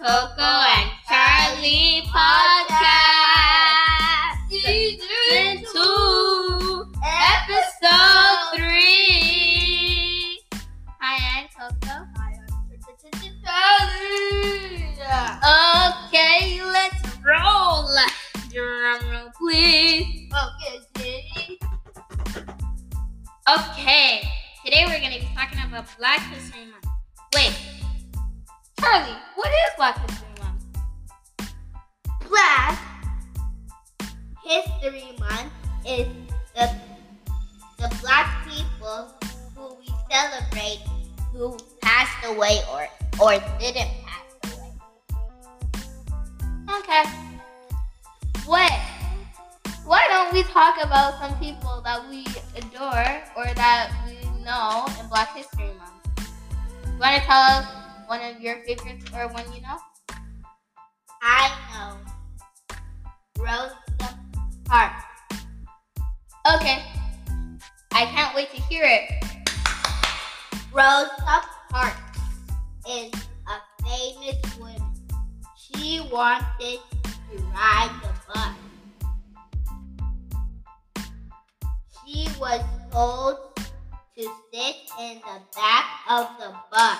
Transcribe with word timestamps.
Coco 0.00 0.40
and 0.40 0.69
Charlie, 28.90 29.16
what 29.36 29.48
is 29.48 29.70
Black 29.76 30.10
History 30.10 30.28
Month? 30.42 30.64
Black 32.28 32.78
History 34.44 35.14
Month 35.16 35.52
is 35.86 36.08
the 36.56 36.74
the 37.78 37.96
black 38.00 38.48
people 38.48 39.14
who 39.54 39.76
we 39.78 39.86
celebrate 40.10 40.80
who 41.32 41.56
passed 41.80 42.18
away 42.26 42.62
or 42.72 42.88
or 43.22 43.38
didn't 43.60 43.90
pass 44.02 44.26
away. 44.58 44.72
Okay. 46.80 47.04
What? 48.44 48.72
Why 49.84 50.04
don't 50.08 50.32
we 50.32 50.42
talk 50.42 50.82
about 50.82 51.20
some 51.20 51.38
people 51.38 51.80
that 51.84 52.08
we 52.10 52.26
adore 52.56 53.22
or 53.36 53.54
that 53.54 53.92
we 54.04 54.18
know 54.42 54.84
in 54.98 55.08
Black 55.08 55.36
History 55.36 55.70
Month? 55.78 56.26
You 56.86 56.98
want 56.98 57.14
to 57.14 57.22
tell 57.22 57.40
us 57.40 57.79
one 58.10 58.20
of 58.22 58.40
your 58.40 58.56
favorites 58.66 59.06
or 59.14 59.28
one 59.28 59.44
you 59.54 59.60
know? 59.60 59.78
I 61.22 61.48
know 61.70 61.96
Rosa 63.38 63.76
Parks. 64.64 65.04
Okay. 66.52 66.82
I 67.92 68.06
can't 68.06 68.34
wait 68.34 68.50
to 68.50 68.60
hear 68.62 68.82
it. 68.84 69.24
Rosa 70.72 71.42
Parks 71.70 72.18
is 72.88 73.12
a 73.46 73.84
famous 73.84 74.58
woman. 74.58 74.82
She 75.56 76.00
wanted 76.10 76.80
to 77.30 77.38
ride 77.54 77.94
the 78.02 78.12
bus. 78.26 78.56
She 82.04 82.26
was 82.40 82.60
told 82.90 83.38
to 84.16 84.22
sit 84.52 84.76
in 84.98 85.20
the 85.20 85.40
back 85.54 85.84
of 86.10 86.26
the 86.40 86.52
bus. 86.72 86.98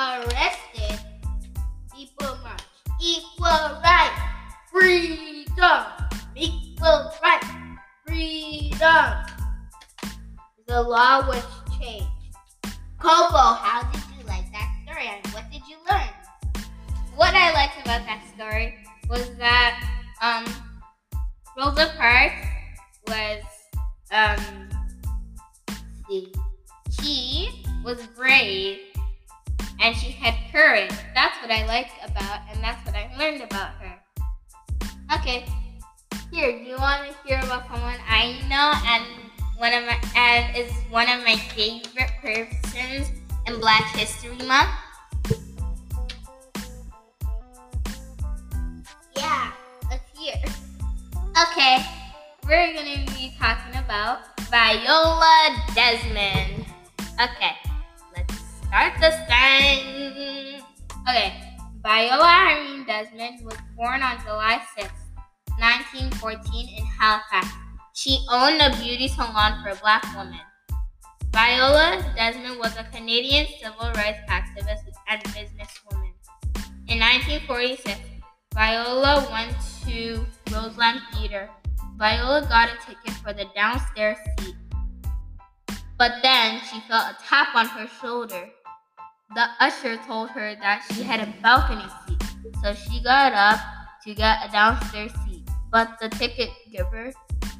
Arrested. 0.00 0.98
Equal 1.96 2.36
march. 2.42 2.62
Equal 3.00 3.80
right. 3.84 4.14
Freedom. 4.72 5.84
Equal 6.34 7.12
right. 7.22 7.76
Freedom. 8.06 9.14
The 10.66 10.82
law 10.82 11.26
was 11.26 11.44
changed. 11.78 12.06
Coco, 12.98 13.36
how 13.36 13.82
did 13.92 14.02
you 14.16 14.24
like 14.26 14.50
that 14.52 14.72
story 14.84 15.08
and 15.08 15.26
what 15.34 15.44
did 15.50 15.62
you 15.68 15.76
learn? 15.90 16.08
What 17.16 17.34
I 17.34 17.52
liked 17.52 17.80
about 17.82 18.06
that 18.06 18.22
story 18.34 18.76
was 19.08 19.36
that 19.36 19.84
um, 20.22 20.44
Rosa 21.58 21.92
Parks 21.98 22.46
was 23.08 23.42
um, 24.12 24.68
see, 26.08 26.32
she 26.90 27.64
was 27.84 28.06
brave 28.16 28.89
and 29.90 29.98
she 29.98 30.12
had 30.12 30.34
courage. 30.52 30.92
That's 31.14 31.34
what 31.42 31.50
I 31.50 31.66
liked 31.66 31.90
about, 32.04 32.42
and 32.48 32.62
that's 32.62 32.84
what 32.86 32.94
I 32.94 33.10
learned 33.18 33.42
about 33.42 33.72
her. 33.80 33.98
Okay, 35.16 35.44
here, 36.30 36.52
do 36.52 36.58
you 36.58 36.76
want 36.76 37.08
to 37.08 37.14
hear 37.26 37.40
about 37.40 37.66
someone 37.66 37.98
I 38.08 38.38
know 38.48 38.72
and 38.86 39.04
one 39.56 39.74
of 39.74 39.82
my 39.82 40.00
and 40.14 40.56
is 40.56 40.70
one 40.90 41.08
of 41.10 41.24
my 41.24 41.34
favorite 41.34 42.12
persons 42.22 43.10
in 43.48 43.58
Black 43.58 43.82
History 43.96 44.36
Month? 44.46 44.70
Yeah, 49.16 49.50
let's 49.90 50.08
hear. 50.16 50.36
Okay, 51.50 51.84
we're 52.44 52.72
gonna 52.74 53.04
be 53.18 53.34
talking 53.40 53.76
about 53.76 54.20
Viola 54.52 55.64
Desmond. 55.74 56.64
Okay, 57.20 57.56
start 58.70 58.94
this 59.00 59.16
thing. 59.26 60.62
Okay, 61.08 61.34
Viola 61.82 62.22
Irene 62.22 62.86
Desmond 62.86 63.44
was 63.44 63.58
born 63.76 64.00
on 64.00 64.16
July 64.22 64.62
6, 64.78 64.88
1914, 65.58 66.78
in 66.78 66.84
Halifax. 66.86 67.48
She 67.94 68.24
owned 68.30 68.62
a 68.62 68.70
beauty 68.80 69.08
salon 69.08 69.60
for 69.64 69.74
black 69.82 70.04
women. 70.16 70.38
Viola 71.32 71.98
Desmond 72.14 72.60
was 72.60 72.76
a 72.76 72.84
Canadian 72.94 73.46
civil 73.60 73.90
rights 73.96 74.20
activist 74.30 74.86
and 75.08 75.20
businesswoman. 75.34 76.14
In 76.86 77.00
1946, 77.00 77.98
Viola 78.54 79.26
went 79.32 79.56
to 79.84 80.24
Roseland 80.54 81.00
Theater. 81.12 81.50
Viola 81.96 82.42
got 82.42 82.68
a 82.68 82.86
ticket 82.86 83.18
for 83.18 83.32
the 83.32 83.46
downstairs 83.52 84.18
seat. 84.38 84.54
But 85.98 86.22
then 86.22 86.60
she 86.70 86.78
felt 86.88 87.10
a 87.10 87.16
tap 87.26 87.48
on 87.56 87.66
her 87.66 87.88
shoulder. 88.00 88.48
The 89.32 89.46
usher 89.60 89.96
told 90.08 90.30
her 90.30 90.56
that 90.56 90.82
she 90.90 91.04
had 91.04 91.20
a 91.20 91.32
balcony 91.40 91.86
seat, 92.02 92.18
so 92.64 92.74
she 92.74 93.00
got 93.00 93.32
up 93.32 93.60
to 94.02 94.12
get 94.12 94.42
a 94.42 94.50
downstairs 94.50 95.12
seat. 95.24 95.48
But 95.70 95.98
the 96.00 96.08
ticket 96.08 96.50
giver 96.72 97.12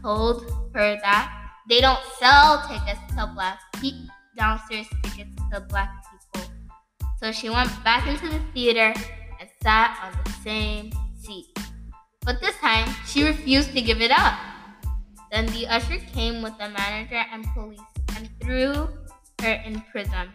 told 0.03 0.51
her 0.75 0.99
that 0.99 1.31
they 1.69 1.81
don't 1.81 2.03
sell 2.19 2.67
tickets 2.67 2.99
to 3.15 3.31
black 3.35 3.61
people, 3.77 4.11
downstairs 4.37 4.89
tickets 5.05 5.31
to 5.53 5.61
black 5.61 5.91
people. 6.11 6.51
So 7.23 7.31
she 7.31 7.49
went 7.49 7.71
back 7.85 8.05
into 8.09 8.29
the 8.29 8.43
theater 8.53 8.93
and 9.39 9.49
sat 9.63 9.97
on 10.03 10.11
the 10.25 10.31
same 10.43 10.91
seat. 11.23 11.57
But 12.27 12.41
this 12.41 12.57
time, 12.57 12.93
she 13.07 13.23
refused 13.23 13.75
to 13.75 13.81
give 13.81 14.03
it 14.03 14.11
up. 14.11 14.35
Then 15.31 15.47
the 15.47 15.69
usher 15.69 15.99
came 16.13 16.43
with 16.43 16.59
the 16.59 16.69
manager 16.69 17.23
and 17.31 17.47
police 17.55 17.79
and 18.17 18.29
threw 18.43 18.89
her 19.41 19.53
in 19.65 19.81
prison. 19.93 20.31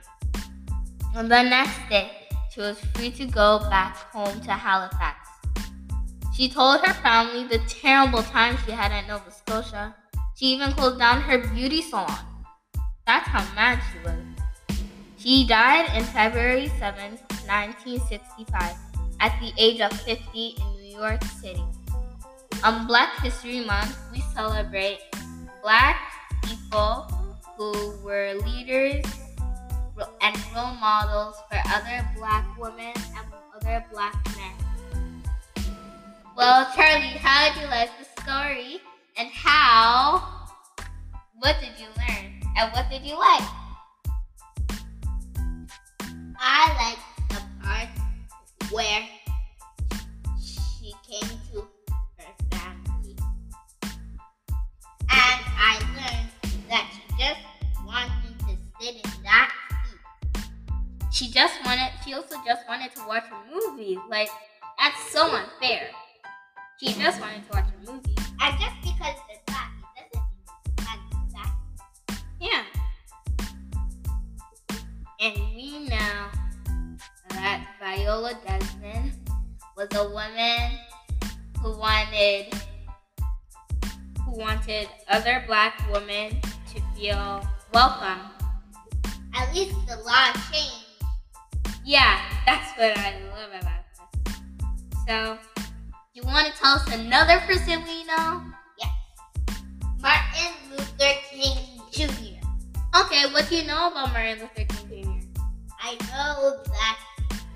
On 1.16 1.30
the 1.30 1.42
next 1.44 1.80
day, 1.90 2.12
she 2.52 2.60
was 2.60 2.78
free 2.94 3.10
to 3.12 3.26
go 3.26 3.60
back 3.70 3.96
home 4.12 4.42
to 4.42 4.52
Halifax. 4.52 5.30
She 6.36 6.50
told 6.50 6.82
her 6.82 6.94
family 6.96 7.48
the 7.48 7.60
terrible 7.70 8.22
time 8.22 8.58
she 8.66 8.72
had 8.72 8.92
at 8.92 9.08
Nova 9.08 9.32
Scotia. 9.32 9.96
She 10.36 10.48
even 10.48 10.74
closed 10.74 11.00
down 11.00 11.22
her 11.22 11.38
beauty 11.38 11.82
salon. 11.82 12.20
That's 13.08 13.30
how 13.30 13.46
mad 13.56 13.80
she 13.80 14.00
was. 14.04 14.20
She 15.16 15.48
died 15.48 15.88
in 15.96 16.04
February 16.04 16.68
7, 16.80 17.12
1965, 17.48 18.76
at 19.22 19.40
the 19.40 19.54
age 19.58 19.80
of 19.80 19.94
50 19.94 20.20
in 20.36 20.84
New 20.84 21.00
York 21.00 21.24
City. 21.40 21.64
On 22.66 22.86
Black 22.88 23.22
History 23.22 23.64
Month, 23.64 23.98
we 24.12 24.20
celebrate 24.36 25.00
Black 25.64 25.96
people 26.44 27.08
who 27.56 27.96
were 28.04 28.34
leaders 28.44 29.06
role 30.56 30.74
models 30.76 31.36
for 31.50 31.60
other 31.74 32.10
Black 32.18 32.46
women 32.58 32.94
and 32.96 33.28
other 33.56 33.84
Black 33.92 34.16
men. 34.38 34.54
Well, 36.38 36.66
Charlie, 36.74 37.20
how 37.20 37.54
did 37.54 37.62
you 37.62 37.68
like 37.68 37.90
the 38.00 38.22
story? 38.22 38.80
And 39.18 39.30
how? 39.34 40.48
What 41.40 41.58
did 41.60 41.72
you 41.78 41.88
learn? 41.98 42.42
And 42.58 42.72
what 42.72 42.90
did 42.90 43.04
you 43.04 43.20
like? 43.20 43.48
I 46.40 46.72
like 46.80 47.30
the 47.30 47.42
part 47.62 47.90
where 48.72 49.02
She 61.16 61.32
just 61.32 61.64
wanted. 61.64 61.94
She 62.04 62.14
also 62.14 62.36
just 62.46 62.68
wanted 62.68 62.94
to 62.94 63.08
watch 63.08 63.24
a 63.32 63.50
movie. 63.50 63.98
Like 64.10 64.28
that's 64.78 65.00
so 65.14 65.34
unfair. 65.34 65.88
She 66.78 66.92
just 66.92 67.22
wanted 67.22 67.50
to 67.50 67.52
watch 67.54 67.70
a 67.72 67.90
movie. 67.90 68.16
And 68.42 68.60
just 68.60 68.76
because 68.82 69.16
they're 69.30 69.40
black, 69.48 69.72
it 69.96 70.12
doesn't 70.12 70.28
mean 70.76 71.30
they're 71.32 71.32
black. 71.32 72.20
Yeah. 72.42 72.64
And 75.22 75.38
we 75.56 75.88
know 75.88 76.28
that 77.30 77.66
Viola 77.80 78.38
Desmond 78.46 79.14
was 79.78 79.88
a 79.96 80.10
woman 80.10 80.78
who 81.62 81.80
wanted 81.80 82.54
who 84.26 84.32
wanted 84.38 84.90
other 85.08 85.46
black 85.48 85.82
women 85.94 86.42
to 86.74 86.82
feel 86.94 87.48
welcome. 87.74 88.20
At 89.34 89.56
least 89.56 89.76
the 89.88 89.96
law 90.04 90.34
changed. 90.52 90.85
Yeah, 91.86 92.20
that's 92.48 92.72
what 92.80 92.98
I 92.98 93.14
love 93.30 93.62
about 93.62 93.86
this. 94.26 94.36
So, 95.08 95.38
you 96.16 96.24
want 96.24 96.48
to 96.52 96.60
tell 96.60 96.74
us 96.76 96.92
another 96.92 97.40
person 97.42 97.84
we 97.84 98.04
know? 98.06 98.42
Yes. 98.80 98.90
Martin 100.00 100.54
Luther 100.72 101.14
King 101.30 101.58
Jr. 101.92 102.42
Okay, 103.00 103.32
what 103.32 103.48
do 103.50 103.58
you 103.58 103.66
know 103.68 103.92
about 103.92 104.14
Martin 104.14 104.40
Luther 104.40 104.66
King 104.88 105.04
Jr.? 105.04 105.42
I 105.80 105.94
know 106.10 106.64
that 106.66 107.00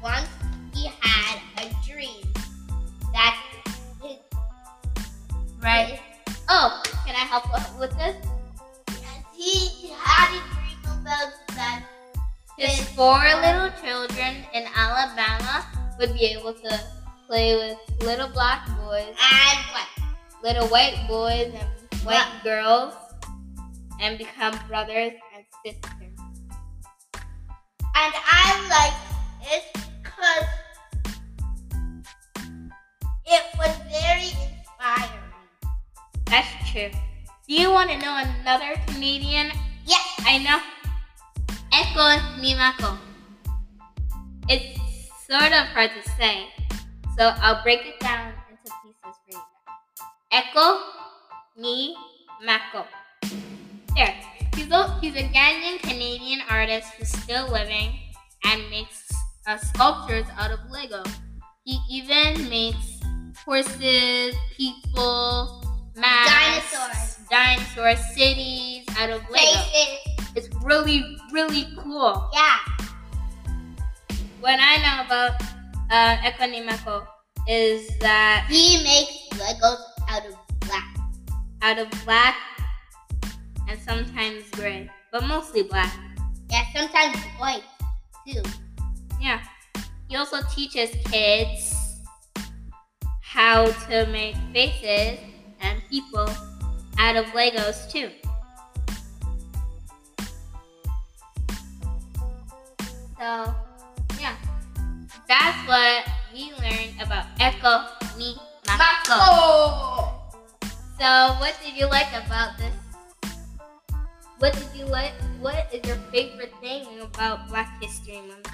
once 0.04 0.30
he 0.76 0.92
had 1.00 1.40
a 1.58 1.74
dream 1.88 2.24
that 3.12 3.36
his 4.04 4.18
Right. 5.60 6.00
Oh, 6.50 6.82
can 7.06 7.16
I 7.16 7.26
help 7.26 7.46
with 7.80 7.98
this? 7.98 8.16
Yes, 8.90 9.24
he 9.36 9.90
had 9.98 10.30
a 10.30 10.42
dream 10.54 11.02
about 11.02 11.34
that. 11.56 11.84
His 12.58 12.78
His- 12.78 12.90
four 12.90 13.18
little 13.42 13.70
children 13.82 13.99
would 16.00 16.14
be 16.14 16.26
able 16.28 16.54
to 16.54 16.80
play 17.28 17.56
with 17.56 17.78
little 18.06 18.30
black 18.30 18.66
boys, 18.78 19.14
And 19.20 19.60
what? 19.74 19.88
little 20.42 20.68
white 20.70 21.06
boys, 21.08 21.54
and 21.54 22.02
white 22.04 22.32
girls, 22.44 22.94
and 24.00 24.18
become 24.18 24.58
brothers 24.68 25.12
and 25.36 25.44
sisters. 25.66 26.16
And 28.02 28.14
I 28.16 28.68
like 28.70 29.52
it 29.52 29.64
because 30.02 30.48
it 33.26 33.44
was 33.58 33.76
very 33.92 34.32
inspiring. 34.48 35.20
That's 36.26 36.72
true. 36.72 36.90
Do 37.48 37.54
you 37.54 37.70
want 37.72 37.90
to 37.90 37.98
know 37.98 38.16
another 38.42 38.80
comedian? 38.88 39.52
Yes. 39.86 40.06
I 40.20 40.38
know. 40.38 40.60
Ekow 41.74 42.40
Nimako. 42.40 42.98
It's 44.48 44.79
sort 45.30 45.54
of 45.54 45.66
hard 45.78 45.92
to 45.94 46.10
say, 46.18 46.48
so 47.18 47.32
I'll 47.38 47.62
break 47.64 47.86
it 47.86 48.00
down 48.00 48.34
into 48.50 48.72
pieces 48.82 49.16
for 49.26 49.30
you 49.30 49.42
guys. 50.32 50.44
Ekow 50.50 50.82
ni 51.58 51.96
Mako. 52.46 52.86
There. 53.96 54.16
He's 54.56 54.72
a, 54.72 55.00
he's 55.00 55.16
a 55.16 55.24
Ghanaian 55.30 55.80
Canadian 55.80 56.42
artist 56.50 56.90
who's 56.98 57.10
still 57.10 57.48
living 57.52 57.94
and 58.46 58.70
makes 58.70 59.08
uh, 59.48 59.58
sculptures 59.58 60.26
out 60.38 60.52
of 60.52 60.60
Lego. 60.70 61.04
He 61.64 61.80
even 61.90 62.50
makes 62.50 63.00
horses, 63.46 64.36
people, 64.58 65.64
Dinosaurs. 65.96 67.20
dinosaur 67.30 67.96
cities 68.16 68.86
out 68.98 69.10
of 69.12 69.22
Lego. 69.30 69.38
Faces. 69.38 70.28
It's 70.36 70.50
really, 70.64 71.18
really 71.32 71.68
cool. 71.78 72.30
Yeah. 72.34 72.58
What 74.40 74.58
I 74.58 74.78
know 74.78 75.06
about 75.06 75.42
uh, 75.92 76.16
Ekow 76.24 76.48
Nimako 76.48 77.06
is 77.46 77.92
that 78.00 78.48
He 78.48 78.82
makes 78.84 79.28
Legos 79.36 79.80
out 80.08 80.26
of 80.26 80.36
black. 80.62 80.96
out 81.62 81.78
of 81.78 81.90
black 82.06 82.36
and 83.68 83.78
sometimes 83.82 84.50
gray, 84.52 84.90
but 85.12 85.24
mostly 85.26 85.64
black. 85.64 85.94
Yeah, 86.50 86.64
sometimes 86.74 87.18
white 87.38 87.64
too. 88.26 88.42
Yeah. 89.20 89.44
He 90.08 90.16
also 90.16 90.38
teaches 90.56 90.90
kids 91.12 92.00
how 93.22 93.66
to 93.66 94.06
make 94.08 94.36
faces 94.54 95.20
and 95.60 95.82
people 95.90 96.30
out 96.98 97.18
of 97.18 97.26
Legos 97.36 97.92
too. 97.92 98.10
So. 103.20 103.54
That's 105.30 105.62
what 105.70 106.10
we 106.34 106.50
learned 106.58 106.98
about 106.98 107.30
Ekow 107.38 107.86
Ni 108.18 108.34
Mako. 108.66 109.14
Mako. 109.14 109.22
So, 110.98 111.38
what 111.38 111.54
did 111.62 111.78
you 111.78 111.86
like 111.86 112.10
about 112.18 112.58
this? 112.58 112.74
What 114.42 114.58
did 114.58 114.74
you 114.74 114.90
like? 114.90 115.14
What 115.38 115.70
is 115.70 115.86
your 115.86 116.02
favorite 116.10 116.50
thing 116.66 116.82
about 117.06 117.46
Black 117.46 117.78
History 117.78 118.26
Month? 118.26 118.50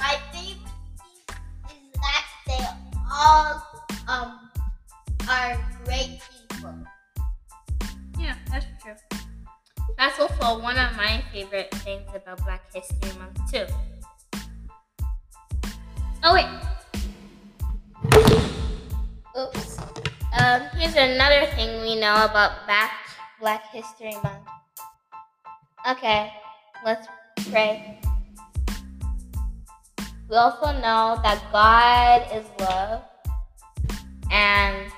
My 0.00 0.16
favorite 0.32 0.72
thing 0.96 1.20
is 1.68 2.00
that 2.00 2.24
they 2.48 2.64
all 3.12 3.60
um 4.08 4.48
are 5.28 5.60
great 5.84 6.16
people. 6.32 6.80
Yeah, 8.16 8.40
that's 8.48 8.64
true. 8.80 8.96
That's 10.00 10.16
also 10.16 10.64
one 10.64 10.80
of 10.80 10.96
my 10.96 11.20
favorite 11.28 11.68
things 11.84 12.08
about 12.16 12.40
Black 12.48 12.72
History 12.72 13.12
Month 13.20 13.36
too. 13.52 13.68
Oh 16.24 16.34
wait. 16.34 16.46
Oops. 19.36 19.78
Um, 20.38 20.62
here's 20.76 20.94
another 20.94 21.46
thing 21.56 21.82
we 21.82 21.96
know 21.98 22.24
about 22.24 22.64
Black 22.66 22.92
Black 23.40 23.66
History 23.72 24.14
Month. 24.22 24.46
Okay, 25.88 26.32
let's 26.84 27.08
pray. 27.50 27.98
We 30.28 30.36
also 30.36 30.72
know 30.78 31.18
that 31.22 31.42
God 31.50 32.22
is 32.32 32.46
love 32.60 33.02
and 34.30 34.90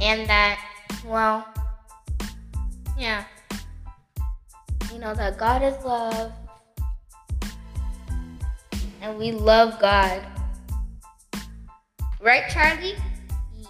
and 0.00 0.26
that 0.26 0.58
well 1.04 1.46
yeah 2.98 3.24
you 4.90 4.98
know 4.98 5.14
that 5.14 5.36
god 5.36 5.62
is 5.62 5.76
love 5.84 6.32
and 9.00 9.18
we 9.18 9.32
love 9.32 9.78
god. 9.80 10.22
Right 12.20 12.48
charlie? 12.50 12.96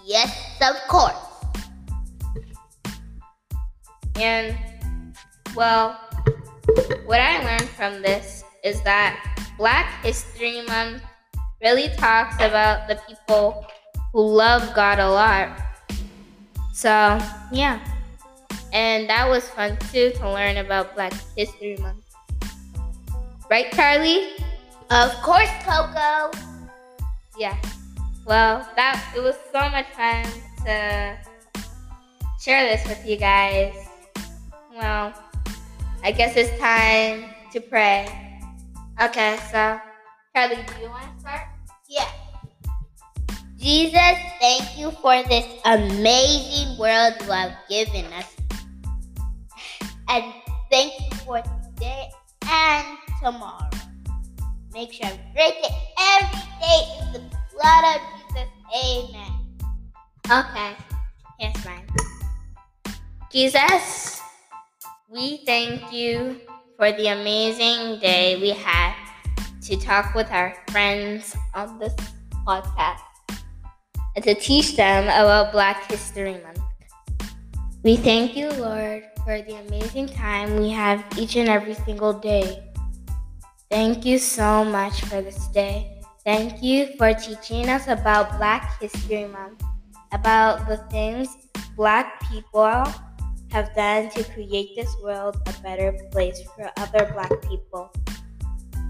Yes, 0.05 0.59
of 0.61 0.77
course. 0.89 1.31
and 4.17 4.57
well 5.57 5.99
what 7.07 7.21
i 7.21 7.43
learned 7.43 7.69
from 7.71 8.03
this 8.03 8.45
is 8.63 8.83
that 8.83 9.17
black 9.57 10.05
history 10.05 10.61
month 10.63 11.03
really 11.63 11.89
talks 11.97 12.35
about 12.37 12.89
the 12.89 13.01
people 13.09 13.67
who 14.13 14.21
love 14.21 14.75
god 14.75 14.99
a 14.99 15.09
lot. 15.09 15.61
So 16.73 17.19
yeah. 17.53 17.81
And 18.73 19.09
that 19.09 19.29
was 19.29 19.49
fun 19.49 19.77
too 19.93 20.11
to 20.11 20.31
learn 20.31 20.59
about 20.59 20.95
black 20.95 21.13
history 21.37 21.77
month. 21.77 22.05
Right 23.51 23.71
charlie 23.73 24.31
Of 24.91 25.15
course, 25.23 25.51
Coco. 25.65 26.31
yeah 27.39 27.57
well 28.27 28.67
that 28.77 28.99
it 29.17 29.21
was 29.21 29.37
so 29.53 29.61
much 29.71 29.87
fun 29.97 30.25
to 30.67 31.17
share 32.41 32.69
this 32.69 32.87
with 32.87 33.07
you 33.07 33.17
guys 33.17 33.75
well 34.77 35.15
i 36.03 36.13
guess 36.13 36.37
it's 36.37 36.53
time 36.61 37.25
to 37.53 37.61
pray 37.61 38.07
okay 39.01 39.39
so 39.51 39.79
charlie 40.35 40.57
do 40.57 40.83
you 40.83 40.91
want 40.91 41.07
to 41.15 41.21
start 41.21 41.49
Yeah. 41.89 42.07
Jesus, 43.61 44.17
thank 44.41 44.79
you 44.79 44.91
for 45.05 45.23
this 45.29 45.45
amazing 45.67 46.79
world 46.79 47.13
you 47.21 47.31
have 47.31 47.53
given 47.69 48.07
us. 48.17 48.25
And 50.09 50.33
thank 50.71 50.97
you 50.99 51.13
for 51.27 51.43
today 51.43 52.09
and 52.49 52.97
tomorrow. 53.21 53.69
Make 54.73 54.93
sure 54.93 55.07
I 55.07 55.19
break 55.35 55.55
it 55.65 55.73
every 55.99 56.47
day 56.63 56.81
in 57.01 57.13
the 57.13 57.37
blood 57.53 57.85
of 57.97 58.01
Jesus. 58.29 58.49
Amen. 58.71 59.33
Okay, 60.31 60.77
here's 61.41 61.65
mine. 61.65 61.87
Jesus, 63.33 64.23
we 65.09 65.39
thank 65.45 65.93
you 65.93 66.41
for 66.77 66.93
the 66.93 67.09
amazing 67.09 67.99
day 67.99 68.41
we 68.41 68.51
had 68.51 68.95
to 69.63 69.77
talk 69.77 70.15
with 70.15 70.31
our 70.31 70.55
friends 70.71 71.35
on 71.55 71.79
this 71.81 71.95
podcast 72.47 73.03
and 74.15 74.25
to 74.25 74.35
teach 74.35 74.77
them 74.77 75.05
about 75.05 75.51
Black 75.51 75.91
History 75.91 76.41
Month. 76.45 76.61
We 77.83 77.97
thank 77.97 78.37
you, 78.37 78.51
Lord, 78.51 79.03
for 79.25 79.43
the 79.43 79.57
amazing 79.67 80.09
time 80.09 80.61
we 80.61 80.71
have 80.71 81.05
each 81.19 81.35
and 81.35 81.49
every 81.49 81.75
single 81.75 82.13
day. 82.13 82.70
Thank 83.71 84.05
you 84.05 84.19
so 84.19 84.65
much 84.65 85.01
for 85.03 85.23
this 85.23 85.47
day. 85.49 86.03
Thank 86.25 86.61
you 86.61 86.91
for 86.99 87.15
teaching 87.15 87.69
us 87.71 87.87
about 87.87 88.37
Black 88.37 88.81
History 88.81 89.27
Month, 89.27 89.63
about 90.11 90.67
the 90.67 90.79
things 90.91 91.29
Black 91.77 92.21
people 92.29 92.85
have 93.53 93.75
done 93.75 94.11
to 94.11 94.25
create 94.35 94.75
this 94.75 94.95
world 95.03 95.37
a 95.47 95.53
better 95.63 95.97
place 96.11 96.43
for 96.57 96.71
other 96.79 97.13
Black 97.15 97.31
people. 97.49 97.93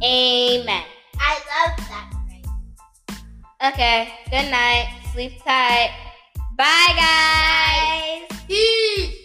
Amen. 0.03 0.85
I 1.21 1.35
love 1.53 1.77
that 1.77 2.11
phrase. 2.25 3.21
Okay, 3.75 4.09
good 4.31 4.51
night. 4.51 4.89
Sleep 5.13 5.45
tight. 5.45 5.91
Bye, 6.57 6.95
guys. 8.49 9.20